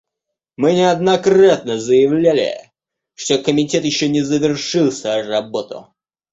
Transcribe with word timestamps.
Мы 0.57 0.73
неоднократно 0.73 1.77
заявляли, 1.79 2.71
что 3.13 3.37
комитет 3.37 3.85
еще 3.85 4.09
не 4.09 4.23
завершил 4.23 4.91
свою 4.91 5.27
работу. 5.29 5.93